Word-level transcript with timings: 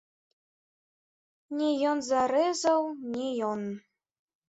Не 1.59 1.69
ён 1.91 1.97
зарэзаў, 2.09 2.81
не 3.15 3.27
ён! 3.55 3.61